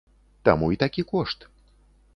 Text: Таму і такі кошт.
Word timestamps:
Таму 0.49 0.71
і 0.77 0.81
такі 0.85 1.07
кошт. 1.15 1.49